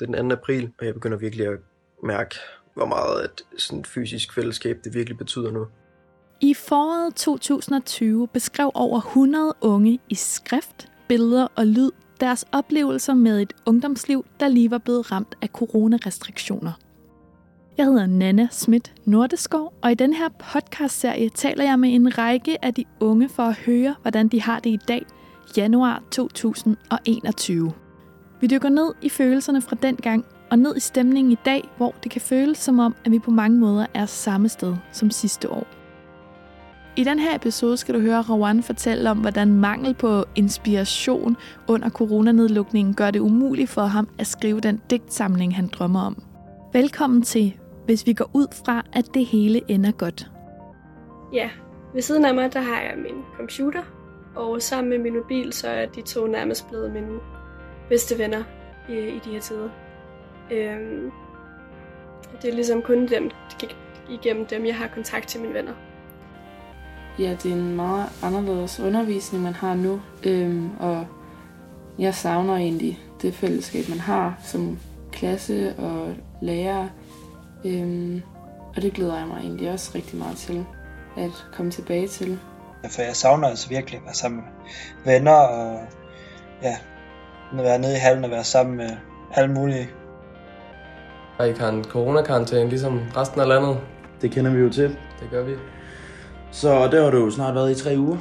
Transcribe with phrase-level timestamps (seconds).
[0.00, 0.36] Det er den 2.
[0.36, 1.58] april, og jeg begynder virkelig at
[2.02, 2.36] mærke,
[2.74, 5.66] hvor meget et sådan fysisk fællesskab det virkelig betyder nu.
[6.40, 11.90] I foråret 2020 beskrev over 100 unge i skrift, billeder og lyd
[12.20, 16.72] deres oplevelser med et ungdomsliv, der lige var blevet ramt af coronarestriktioner.
[17.78, 22.64] Jeg hedder Nana Schmidt Nordeskov, og i den her podcastserie taler jeg med en række
[22.64, 25.06] af de unge for at høre, hvordan de har det i dag,
[25.56, 27.72] januar 2021.
[28.40, 31.94] Vi dykker ned i følelserne fra den gang, og ned i stemningen i dag, hvor
[32.02, 35.50] det kan føles som om, at vi på mange måder er samme sted som sidste
[35.50, 35.66] år.
[36.96, 41.36] I den her episode skal du høre Rawan fortælle om, hvordan mangel på inspiration
[41.68, 46.22] under coronanedlukningen gør det umuligt for ham at skrive den digtsamling, han drømmer om.
[46.72, 50.30] Velkommen til, hvis vi går ud fra, at det hele ender godt.
[51.32, 51.50] Ja,
[51.94, 53.82] ved siden af mig, der har jeg min computer,
[54.36, 57.06] og sammen med min mobil, så er de to nærmest blevet mine
[57.90, 58.42] bedste venner
[58.88, 59.68] i, i de her tider.
[60.50, 61.10] Øhm,
[62.42, 63.30] det er ligesom kun dem,
[64.10, 65.72] igennem dem, jeg har kontakt til mine venner.
[67.18, 71.06] Ja, det er en meget anderledes undervisning, man har nu, øhm, og
[71.98, 74.78] jeg savner egentlig det fællesskab, man har som
[75.12, 76.88] klasse og lærer.
[77.64, 78.22] Øhm,
[78.76, 80.64] og det glæder jeg mig egentlig også rigtig meget til
[81.16, 82.38] at komme tilbage til.
[82.90, 84.42] For jeg savner altså virkelig at være sammen
[85.04, 85.80] med venner og
[86.62, 86.76] ja,
[87.58, 88.90] at være nede i hallen og være sammen med
[89.32, 89.90] alle mulige.
[91.38, 93.78] Og I kan corona-karantæne ligesom resten af landet.
[94.22, 94.88] Det kender vi jo til.
[95.20, 95.52] Det gør vi.
[96.50, 98.16] Så der har du jo snart været i tre uger.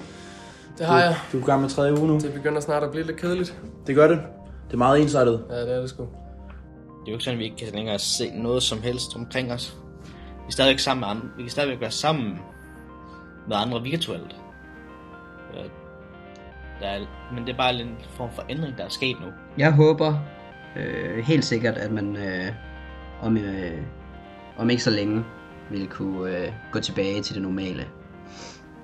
[0.78, 1.16] Det har jeg.
[1.32, 2.18] Du er i gang med tredje uge nu.
[2.18, 3.58] Det begynder snart at blive lidt kedeligt.
[3.88, 4.20] Det gør det.
[4.68, 5.46] Det er meget ensartet.
[5.50, 6.04] Ja, det er det sgu.
[6.04, 9.52] Det er jo ikke sådan, at vi ikke kan længere se noget som helst omkring
[9.52, 9.78] os.
[10.06, 11.28] Vi er stadigvæk sammen med andre.
[11.38, 12.40] Vi kan stadigvæk være sammen
[13.48, 14.36] med andre virtuelt.
[16.80, 17.00] Der er,
[17.34, 19.28] men det er bare en form for ændring, der er sket nu.
[19.58, 20.20] Jeg håber
[20.76, 22.52] øh, helt sikkert, at man øh,
[23.22, 23.82] om, øh,
[24.58, 25.24] om ikke så længe
[25.70, 27.86] vil kunne øh, gå tilbage til det normale.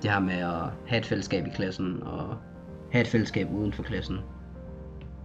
[0.02, 2.36] Det her med at have et fællesskab i klassen og
[2.92, 4.18] have et fællesskab uden for klassen.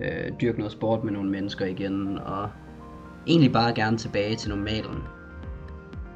[0.01, 2.49] Øh, dyrke noget sport med nogle mennesker igen og
[3.27, 5.03] egentlig bare gerne tilbage til normalen.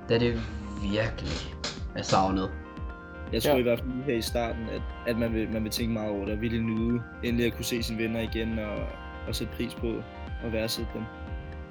[0.09, 0.41] Da det
[0.81, 1.55] virkelig
[1.95, 2.51] er savnet.
[3.33, 3.57] Jeg tror ja.
[3.57, 6.25] i hvert fald her i starten, at, at man, vil, man vil tænke meget over
[6.25, 8.75] det og ville nyde endelig at kunne se sine venner igen og,
[9.27, 9.87] og sætte pris på
[10.43, 11.03] at værdsætte dem.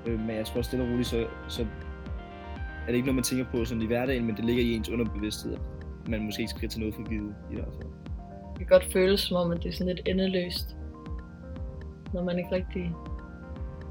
[0.06, 1.62] Øh, men jeg tror stille og roligt, så, så
[2.82, 4.88] er det ikke noget, man tænker på sådan i hverdagen, men det ligger i ens
[4.88, 5.54] underbevidsthed,
[6.04, 7.88] at man måske ikke skal tage noget for givet i hvert fald.
[8.50, 10.76] Det kan godt føles som om, at det er sådan lidt endeløst,
[12.12, 12.92] når man ikke rigtig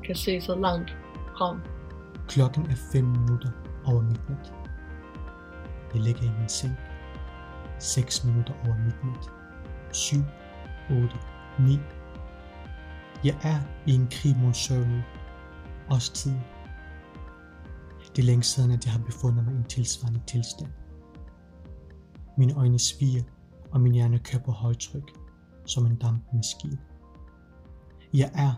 [0.06, 0.97] kan se så langt
[1.38, 1.57] frem.
[2.28, 3.50] Klokken er 5 minutter
[3.85, 4.53] over midnat.
[5.94, 6.78] Jeg ligger i min seng
[7.84, 9.30] 6 minutter over midnat.
[9.92, 10.18] 7,
[10.90, 11.16] 8,
[11.60, 11.80] 9.
[13.24, 15.02] Jeg er i en krig mod søvnen.
[15.90, 16.36] Også tid.
[18.16, 20.72] Det er længe siden, at jeg har befundet mig i en tilsvarende tilstand.
[22.38, 23.24] Mine øjne sviger,
[23.72, 25.12] og min hjerne kører på højtryk,
[25.66, 26.78] som en dampmaskine.
[28.14, 28.54] Jeg er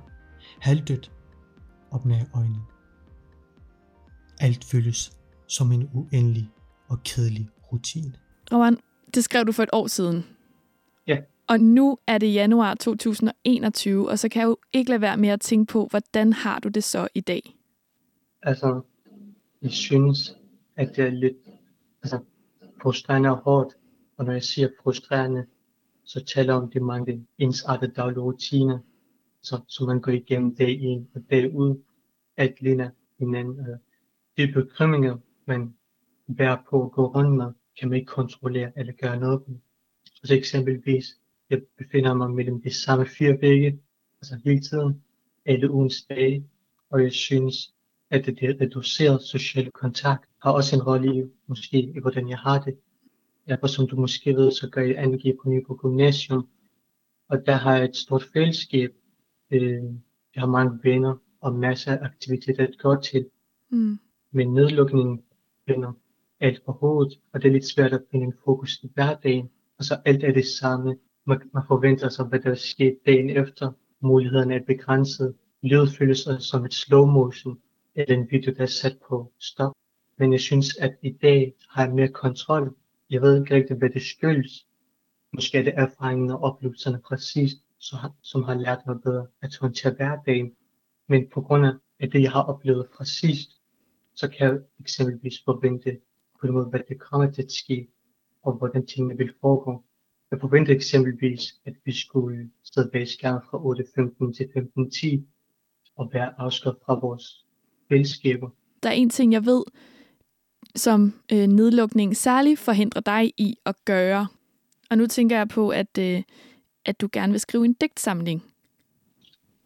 [0.59, 1.11] halvdødt
[1.91, 2.61] op jeg øjnene.
[4.39, 5.11] Alt føles
[5.47, 6.49] som en uendelig
[6.87, 8.13] og kedelig rutine.
[8.51, 8.77] Roman,
[9.15, 10.25] det skrev du for et år siden.
[11.07, 11.17] Ja.
[11.47, 15.29] Og nu er det januar 2021, og så kan jeg jo ikke lade være med
[15.29, 17.57] at tænke på, hvordan har du det så i dag?
[18.41, 18.81] Altså,
[19.61, 20.37] jeg synes,
[20.75, 21.37] at det er lidt
[22.03, 22.19] altså,
[22.81, 23.73] frustrerende og hårdt.
[24.17, 25.45] Og når jeg siger frustrerende,
[26.03, 28.79] så taler jeg om de mange ensartede daglige rutiner,
[29.41, 31.81] så, som man går igennem dag ind og dag ud.
[32.37, 32.89] Alt ligner
[33.19, 33.59] hinanden.
[33.59, 33.77] Altså,
[34.37, 35.73] de bekymringer, man
[36.37, 39.51] bærer på at gå rundt med, kan man ikke kontrollere eller gøre noget på.
[40.23, 41.05] Så eksempelvis,
[41.49, 43.79] jeg befinder mig mellem de samme fire vægge,
[44.21, 45.03] altså hele tiden,
[45.45, 46.49] alle ugens dage,
[46.89, 47.73] og jeg synes,
[48.09, 52.59] at det reducerede sociale kontakt har også en rolle i, måske, i hvordan jeg har
[52.61, 52.77] det.
[53.47, 56.47] Derfor som du måske ved, så gør jeg angiv på Nyborg Gymnasium,
[57.29, 58.93] og der har jeg et stort fællesskab.
[59.51, 59.83] Øh,
[60.35, 63.29] jeg har mange venner og masser af aktiviteter at gå til.
[63.69, 63.99] Mm.
[64.31, 65.23] Men nedlukningen
[65.67, 65.93] vender
[66.45, 69.49] alt på hovedet, og det er lidt svært at finde en fokus i hverdagen.
[69.77, 70.97] Og så alt er det samme.
[71.25, 73.71] Man, man forventer sig, hvad der er dagen efter.
[73.99, 75.35] Mulighederne er begrænset.
[75.61, 77.59] Livet føles som et slow motion,
[77.95, 79.73] eller en video, der er sat på stop.
[80.17, 82.75] Men jeg synes, at i dag har jeg mere kontrol.
[83.09, 84.67] Jeg ved ikke rigtig, hvad det skyldes.
[85.33, 87.51] Måske er det erfaringen og oplevelserne præcis,
[88.21, 90.51] som har lært mig bedre at håndtere hverdagen.
[91.09, 91.65] Men på grund
[91.99, 93.37] af det, jeg har oplevet præcis,
[94.15, 95.99] så kan jeg eksempelvis forvente
[96.43, 97.87] måde, hvad det kommer til at ske,
[98.43, 99.83] og hvordan tingene vil foregå.
[100.31, 106.39] Jeg forventer eksempelvis, at vi skulle sidde bag skærmen fra 8.15 til 15.10, at være
[106.39, 107.45] afskåret fra vores
[107.89, 108.49] fællesskaber.
[108.83, 109.63] Der er en ting, jeg ved,
[110.75, 114.27] som øh, nedlukningen særligt forhindrer dig i at gøre.
[114.89, 116.23] Og nu tænker jeg på, at, øh,
[116.85, 118.43] at du gerne vil skrive en digtsamling.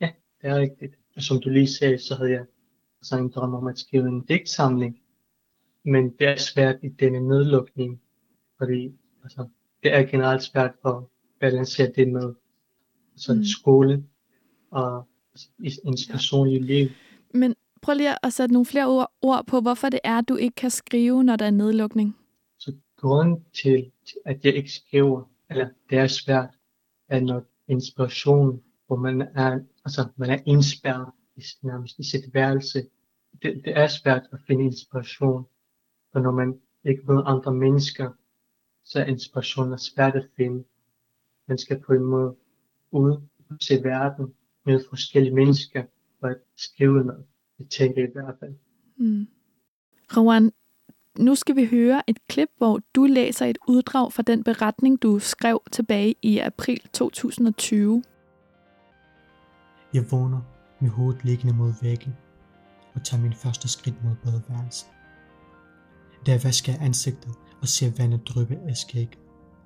[0.01, 0.09] Ja,
[0.41, 0.95] det er rigtigt.
[1.15, 2.45] Og som du lige sagde, så havde jeg
[3.01, 4.99] altså en drøm om at skrive en digtsamling.
[5.85, 8.01] Men det er svært i denne nedlukning,
[8.57, 8.91] fordi
[9.23, 9.47] altså,
[9.83, 10.95] det er generelt svært at
[11.39, 12.33] balancere det med
[13.13, 13.43] altså, mm.
[13.43, 14.03] skole
[14.71, 16.89] og altså, ens personlige liv.
[17.33, 20.55] Men prøv lige at sætte nogle flere ord, på, hvorfor det er, at du ikke
[20.55, 22.17] kan skrive, når der er nedlukning.
[22.57, 23.91] Så grunden til,
[24.25, 26.49] at jeg ikke skriver, eller det er svært,
[27.09, 32.85] er nok inspiration, hvor man er, altså, man er indspærret i, nærmest i sit værelse.
[33.41, 35.45] Det, det er svært at finde inspiration,
[36.11, 38.11] for når man ikke møder andre mennesker,
[38.83, 40.63] så er inspiration svært at finde.
[41.47, 42.35] Man skal på en måde
[42.91, 43.21] ud
[43.61, 44.33] til verden
[44.65, 45.83] med forskellige mennesker
[46.19, 47.25] for at skrive noget.
[47.57, 48.53] Det tænker jeg i hvert fald.
[48.97, 49.27] Mm.
[50.17, 50.51] Rowan,
[51.19, 55.19] nu skal vi høre et klip, hvor du læser et uddrag fra den beretning, du
[55.19, 58.03] skrev tilbage i april 2020.
[59.93, 60.41] Jeg vågner
[60.79, 62.15] med hovedet liggende mod væggen
[62.93, 64.87] og tager min første skridt mod badeværelset
[66.25, 69.17] der jeg vasker ansigtet og ser vandet dryppe af skæg,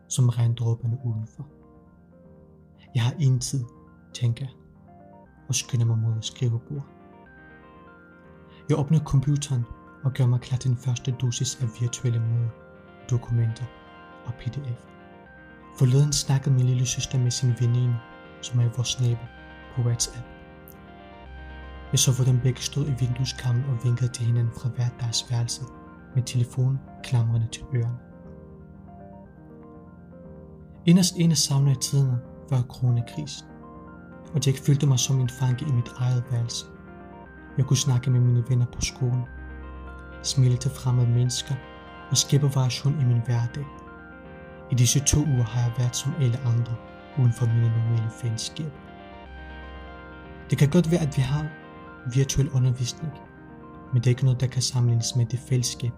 [0.07, 1.47] som regndråberne udenfor.
[2.95, 3.63] Jeg har en tid,
[4.13, 4.53] tænker jeg,
[5.47, 6.85] og skynder mig mod skrivebord.
[8.69, 9.63] Jeg åbner computeren
[10.03, 12.49] og gør mig klar til den første dosis af virtuelle møder,
[13.09, 13.65] dokumenter
[14.25, 14.81] og pdf.
[15.77, 17.95] Forleden snakkede min lille søster med sin veninde,
[18.41, 19.25] som er vores nabo,
[19.75, 20.27] på WhatsApp.
[21.91, 25.61] Jeg så, hvordan begge stod i vindueskammen og vinkede til hinanden fra hver deres værelse,
[26.15, 27.97] med telefonen klamrende til ørerne.
[30.85, 32.19] Inderst inde savner jeg tiderne
[32.49, 33.47] før coronakrisen,
[34.33, 36.65] og jeg følte mig som en fange i mit eget værelse.
[37.57, 39.23] Jeg kunne snakke med mine venner på skolen,
[40.23, 41.55] smile til fremmede mennesker
[42.09, 43.65] og skabe variation i min hverdag.
[44.71, 46.75] I disse to uger har jeg været som alle andre,
[47.19, 48.79] uden for mine normale fællesskaber.
[50.49, 51.47] Det kan godt være, at vi har
[52.13, 53.13] virtuel undervisning,
[53.93, 55.91] men det er ikke noget, der kan sammenlignes med det fællesskab,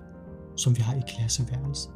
[0.56, 1.92] som vi har i klasseværelset.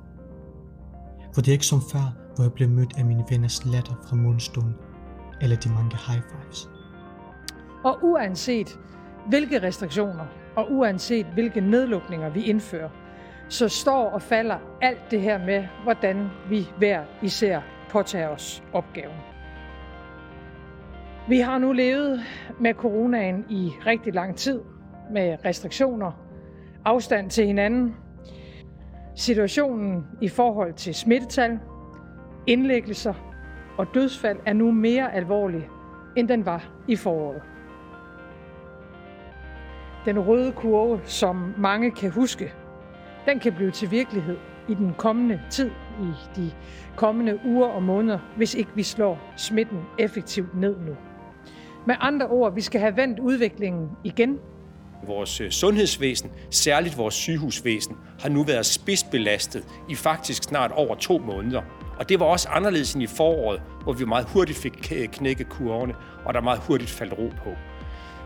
[1.34, 4.16] For det er ikke som før, hvor jeg blev mødt af mine venners latter fra
[4.16, 4.76] mundstunden,
[5.42, 6.70] eller de mange high fives.
[7.84, 8.80] Og uanset
[9.28, 10.26] hvilke restriktioner
[10.56, 12.90] og uanset hvilke nedlukninger vi indfører,
[13.50, 19.18] så står og falder alt det her med, hvordan vi hver især påtager os opgaven.
[21.30, 22.22] Vi har nu levet
[22.60, 24.62] med coronaen i rigtig lang tid,
[25.12, 26.12] med restriktioner,
[26.86, 27.96] afstand til hinanden.
[29.20, 31.60] Situationen i forhold til smittetal,
[32.48, 33.14] indlæggelser
[33.78, 35.70] og dødsfald er nu mere alvorlig,
[36.16, 37.42] end den var i foråret.
[40.06, 42.54] Den røde kurve, som mange kan huske,
[43.26, 44.38] den kan blive til virkelighed
[44.70, 45.72] i den kommende tid,
[46.02, 46.52] i de
[46.96, 50.96] kommende uger og måneder, hvis ikke vi slår smitten effektivt ned nu.
[51.88, 54.40] Med andre ord, vi skal have vendt udviklingen igen.
[55.08, 61.18] Vores øh, sundhedsvæsen, særligt vores sygehusvæsen, har nu været spidsbelastet i faktisk snart over to
[61.18, 61.62] måneder.
[62.00, 64.74] Og det var også anderledes end i foråret, hvor vi meget hurtigt fik
[65.12, 65.94] knækket kurverne,
[66.26, 67.50] og der meget hurtigt faldt ro på.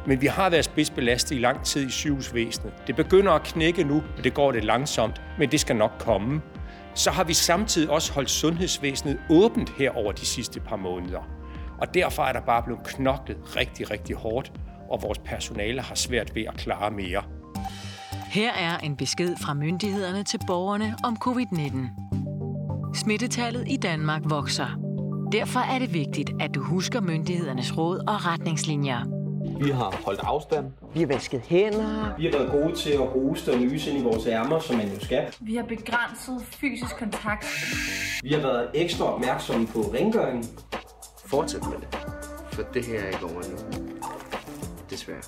[0.08, 2.74] Men vi har været spidsbelastet i lang tid i sygehusvæsenet.
[2.88, 6.42] Det begynder at knække nu, og det går det langsomt, men det skal nok komme.
[6.96, 11.30] Så har vi samtidig også holdt sundhedsvæsenet åbent her over de sidste par måneder.
[11.78, 14.52] Og derfor er der bare blevet knoklet rigtig, rigtig hårdt,
[14.94, 17.24] og vores personale har svært ved at klare mere.
[18.28, 21.78] Her er en besked fra myndighederne til borgerne om covid-19.
[22.94, 24.68] Smittetallet i Danmark vokser.
[25.32, 29.04] Derfor er det vigtigt, at du husker myndighedernes råd og retningslinjer.
[29.66, 30.66] Vi har holdt afstand.
[30.94, 32.16] Vi har vasket hænder.
[32.18, 34.88] Vi har været gode til at hoste og nyse ind i vores ærmer, som man
[34.88, 35.26] jo skal.
[35.40, 37.46] Vi har begrænset fysisk kontakt.
[38.24, 40.46] Vi har været ekstra opmærksomme på rengøringen.
[41.26, 41.98] Fortsæt med det,
[42.52, 43.83] for det her er ikke over nu.
[44.94, 45.24] Desværre.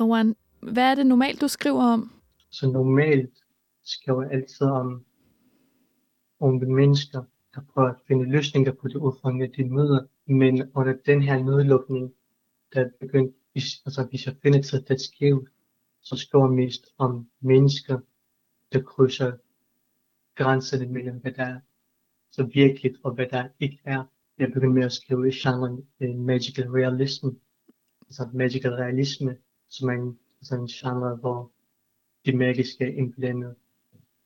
[0.00, 2.12] Rowan, hvad er det normalt, du skriver om?
[2.50, 3.34] Så normalt
[3.84, 5.04] skriver jeg altid om
[6.40, 7.22] unge mennesker,
[7.54, 10.04] der prøver at finde løsninger på det udfordringer, de møder.
[10.26, 12.12] Men under den her nedlukning,
[12.74, 15.46] der begyndte, altså hvis jeg finder til at skrive,
[16.02, 17.98] så skriver jeg mest om mennesker,
[18.72, 19.32] der krydser
[20.34, 21.60] grænserne mellem, hvad der er
[22.30, 24.04] så virkeligt, og hvad der ikke er.
[24.38, 27.26] Jeg begyndte med at skrive i genren uh, magical realism,
[28.06, 29.36] altså magical realisme,
[29.68, 31.52] som er en, altså en genre, hvor
[32.24, 33.54] det magiske er indblandet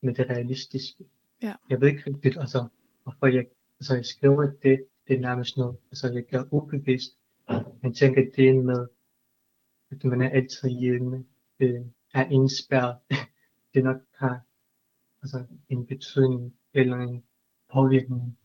[0.00, 1.04] med det realistiske.
[1.42, 1.54] Ja.
[1.70, 2.68] Jeg ved ikke rigtigt, altså,
[3.02, 3.46] hvorfor jeg,
[3.80, 7.16] altså, jeg skriver det, det er nærmest noget, altså jeg gør ubevidst,
[7.82, 8.86] man tænker det med,
[9.90, 11.24] at man er altid hjemme,
[11.60, 11.80] øh,
[12.14, 12.96] er indspærret,
[13.74, 14.40] det nok har
[15.22, 17.24] altså, en betydning eller en
[17.72, 18.38] påvirkning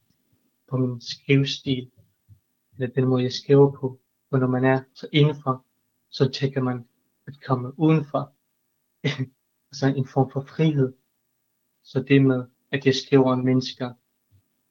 [0.75, 1.91] på min skrivestil,
[2.73, 3.99] eller den måde, jeg skriver på.
[4.29, 5.65] For når man er så indenfor,
[6.09, 6.87] så tænker man
[7.27, 8.33] at komme udenfor.
[9.71, 10.93] altså en form for frihed.
[11.83, 13.93] Så det med, at jeg skriver om mennesker,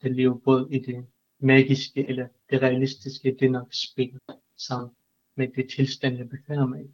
[0.02, 1.06] der lever både i det
[1.38, 4.18] magiske eller det realistiske, det er nok spil
[4.56, 4.90] sammen
[5.36, 6.88] med det tilstand, jeg befinder mig i.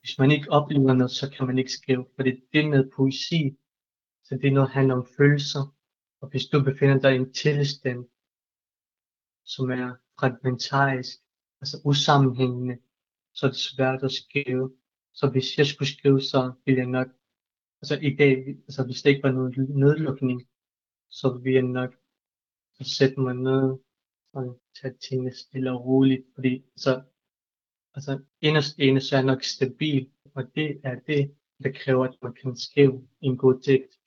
[0.00, 2.90] Hvis man ikke oplever noget, så kan man ikke skrive, for det er det med
[2.96, 3.56] poesi,
[4.24, 5.74] så det er noget, der handler om følelser.
[6.20, 8.04] Og hvis du befinder dig i en tilstand,
[9.46, 11.18] som er fragmentarisk,
[11.60, 12.78] altså usammenhængende,
[13.34, 14.76] så er det svært at skrive.
[15.12, 17.08] Så hvis jeg skulle skrive, så ville jeg nok,
[17.82, 20.48] altså i dag, altså hvis det ikke var noget nedlukning,
[21.08, 21.94] så ville jeg nok
[22.80, 23.78] sætte mig ned
[24.32, 27.02] og tage tingene stille og roligt, fordi altså,
[27.94, 32.16] altså inderst ene, så er jeg nok stabil, og det er det, der kræver, at
[32.22, 33.98] man kan skrive en god digt,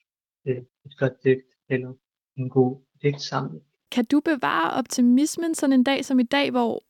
[0.46, 1.93] øh, et godt digt, eller
[2.36, 3.68] en god digtsamling.
[3.91, 6.84] Kan du bevare optimismen sådan en dag som i dag, hvor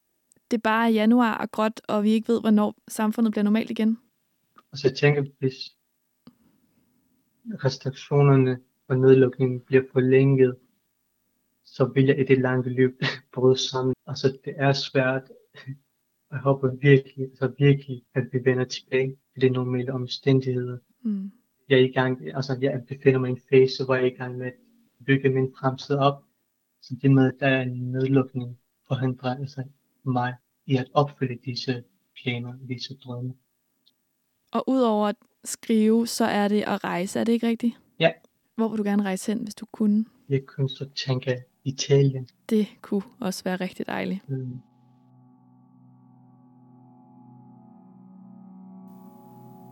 [0.52, 3.98] det bare er januar og gråt, og vi ikke ved, hvornår samfundet bliver normalt igen?
[4.72, 5.56] Altså jeg tænker, hvis
[7.64, 10.56] restriktionerne og nedlukningen bliver forlænget,
[11.66, 13.02] så vil jeg i det lange løb
[13.34, 13.96] bryde sammen.
[14.08, 15.24] Altså det er svært.
[16.32, 20.78] Jeg håber virkelig, altså virkelig, at vi vender tilbage til de normale omstændigheder.
[21.02, 21.32] Mm.
[21.70, 24.16] Jeg er i gang, altså jeg befinder mig i en fase, hvor jeg er i
[24.16, 24.54] gang med at
[25.06, 26.24] bygge min fremtid op.
[26.82, 28.58] Så det med, der er en nedlukning,
[28.88, 29.64] forhindrer altså
[30.04, 31.84] mig i at opfylde disse
[32.24, 33.34] planer, disse drømme.
[34.52, 37.80] Og udover at skrive, så er det at rejse, er det ikke rigtigt?
[38.00, 38.12] Ja.
[38.56, 40.06] Hvor vil du gerne rejse hen, hvis du kunne?
[40.30, 42.28] Jeg kunne så tænke Italien.
[42.50, 44.30] Det kunne også være rigtig dejligt.
[44.30, 44.60] Mm.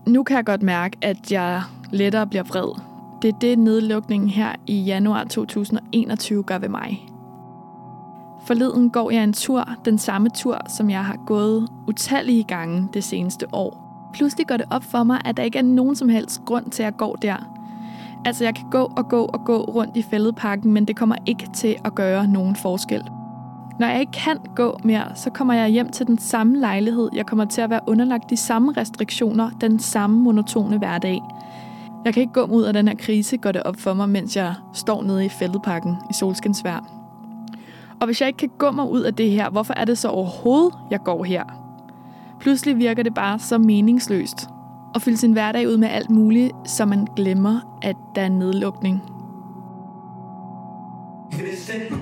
[0.07, 1.61] Nu kan jeg godt mærke, at jeg
[1.93, 2.96] lettere bliver vred.
[3.21, 7.07] Det er det, nedlukningen her i januar 2021 gør ved mig.
[8.45, 13.03] Forleden går jeg en tur, den samme tur, som jeg har gået utallige gange det
[13.03, 13.87] seneste år.
[14.13, 16.83] Pludselig går det op for mig, at der ikke er nogen som helst grund til
[16.83, 17.53] at gå der.
[18.25, 21.49] Altså, jeg kan gå og gå og gå rundt i fældeparken, men det kommer ikke
[21.53, 23.03] til at gøre nogen forskel.
[23.79, 27.09] Når jeg ikke kan gå mere, så kommer jeg hjem til den samme lejlighed.
[27.13, 31.21] Jeg kommer til at være underlagt de samme restriktioner, den samme monotone hverdag.
[32.07, 34.35] Jeg kan ikke gå ud af den her krise, går det op for mig, mens
[34.35, 36.79] jeg står nede i fældeparken i solskinsvær.
[38.01, 40.07] Og hvis jeg ikke kan gå mig ud af det her, hvorfor er det så
[40.09, 41.43] overhovedet, jeg går her?
[42.39, 44.47] Pludselig virker det bare så meningsløst
[44.95, 49.01] at fylde sin hverdag ud med alt muligt, så man glemmer, at der er nedlukning.
[51.31, 51.97] Hvis det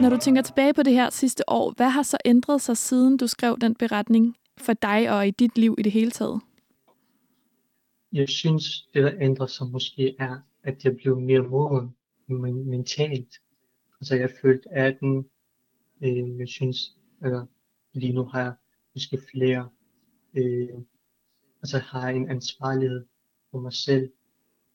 [0.00, 3.16] Når du tænker tilbage på det her sidste år, hvad har så ændret sig siden
[3.16, 6.40] du skrev den beretning for dig og i dit liv i det hele taget?
[8.12, 11.96] Jeg synes, det der ændrer sig måske er, at jeg blev mere moden
[12.26, 13.34] men- mentalt.
[14.00, 15.24] Altså jeg følte 18,
[16.02, 16.78] øh, jeg synes,
[17.24, 17.46] eller
[17.92, 18.54] lige nu har jeg
[18.94, 19.68] måske flere,
[20.34, 20.68] øh,
[21.62, 23.04] altså har en ansvarlighed
[23.50, 24.10] for mig selv.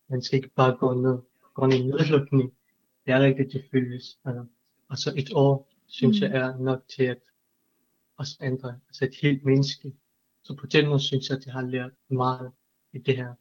[0.09, 1.17] Man skal ikke bare gå ned
[1.55, 2.51] på ned i en nedlukning.
[3.09, 4.19] Det er rigtigt, det føles.
[4.25, 4.45] Altså,
[4.89, 6.23] og så et år, synes Mm.
[6.27, 7.17] jeg er nok til at
[8.17, 9.93] også ændre, altså et helt menneske.
[10.43, 12.51] Så på den måde synes jeg, at jeg har lært meget
[12.93, 13.33] i det her.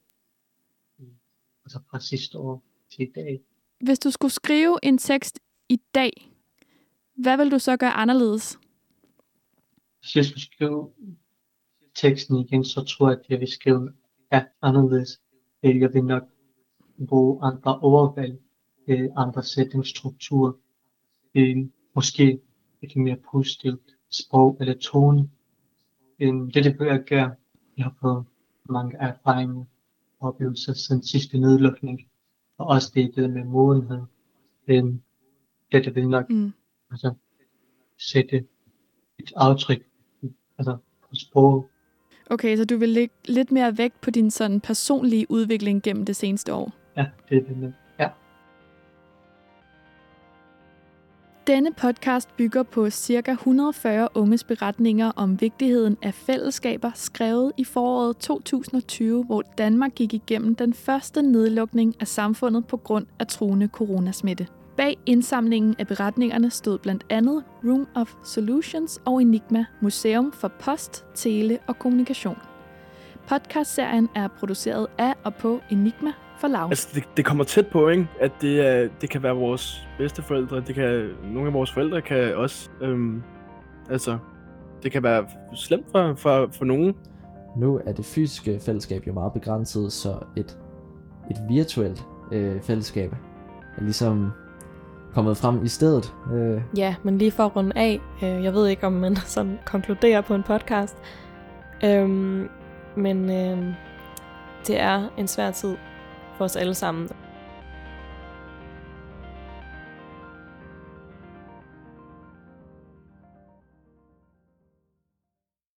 [1.64, 3.40] Altså fra sidste år til i dag.
[3.80, 6.30] Hvis du skulle skrive en tekst i dag,
[7.14, 8.58] hvad vil du så gøre anderledes?
[10.00, 10.92] Hvis jeg skulle skrive
[11.94, 13.92] teksten igen, så tror jeg, at jeg vil skrive
[14.32, 15.20] ja, anderledes.
[15.62, 16.22] Jeg vil nok
[17.08, 18.42] bruge andre overvalg,
[18.88, 20.52] øh, andre sætningsstrukturer,
[21.34, 21.56] øh,
[21.94, 22.40] måske
[22.82, 25.30] et mere positivt sprog eller tone.
[26.20, 27.34] Øh, det det bør jeg gøre.
[27.76, 28.24] Jeg har fået
[28.68, 29.64] mange erfaringer
[30.20, 32.08] og oplevelser siden sidste nedlukning,
[32.58, 34.00] og også det, det med modenhed.
[34.68, 34.84] Øh,
[35.72, 36.52] det, det vil nok Mm.
[36.90, 37.14] altså,
[37.98, 38.44] sætte
[39.18, 39.86] et aftryk
[40.58, 41.64] altså, på sproget.
[42.30, 46.16] Okay, så du vil lægge lidt mere vægt på din sådan personlige udvikling gennem det
[46.16, 46.72] seneste år.
[46.96, 47.74] Ja, det er det.
[51.48, 53.30] Denne podcast bygger på ca.
[53.30, 60.54] 140 unges beretninger om vigtigheden af fællesskaber, skrevet i foråret 2020, hvor Danmark gik igennem
[60.54, 64.46] den første nedlukning af samfundet på grund af truende coronasmitte.
[64.76, 71.04] Bag indsamlingen af beretningerne stod blandt andet Room of Solutions og Enigma Museum for Post,
[71.14, 72.38] Tele og Kommunikation.
[73.28, 76.68] Podcastserien er produceret af og på Enigma for Lav.
[76.68, 78.08] Altså, det, det kommer tæt på, ikke?
[78.20, 80.60] At det, er, det kan være vores bedste forældre.
[80.60, 82.70] Det kan, nogle af vores forældre kan også...
[82.80, 83.22] Øhm,
[83.90, 84.18] altså,
[84.82, 86.94] det kan være slemt for, for, for nogen.
[87.56, 90.58] Nu er det fysiske fællesskab jo meget begrænset, så et,
[91.30, 93.12] et virtuelt øh, fællesskab
[93.76, 94.30] er ligesom
[95.14, 96.14] kommet frem i stedet.
[96.32, 99.58] Øh, Ja, men lige for at runde af, øh, jeg ved ikke, om man sådan
[99.66, 100.96] konkluderer på en podcast,
[101.84, 102.48] øhm,
[102.96, 103.74] men øh,
[104.66, 105.76] det er en svær tid
[106.38, 107.08] for os alle sammen.